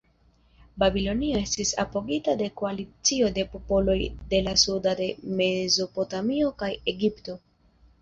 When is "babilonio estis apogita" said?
0.83-2.35